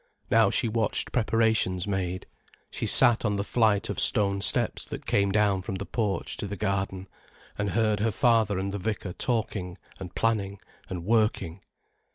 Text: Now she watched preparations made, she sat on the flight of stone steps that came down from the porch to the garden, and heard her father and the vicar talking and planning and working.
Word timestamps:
Now 0.31 0.49
she 0.49 0.67
watched 0.67 1.11
preparations 1.11 1.85
made, 1.85 2.25
she 2.71 2.87
sat 2.87 3.23
on 3.23 3.35
the 3.35 3.43
flight 3.43 3.87
of 3.87 3.99
stone 3.99 4.41
steps 4.41 4.83
that 4.85 5.05
came 5.05 5.31
down 5.31 5.61
from 5.61 5.75
the 5.75 5.85
porch 5.85 6.37
to 6.37 6.47
the 6.47 6.55
garden, 6.55 7.07
and 7.55 7.69
heard 7.69 7.99
her 7.99 8.09
father 8.09 8.57
and 8.57 8.71
the 8.73 8.79
vicar 8.79 9.13
talking 9.13 9.77
and 9.99 10.15
planning 10.15 10.59
and 10.89 11.05
working. 11.05 11.61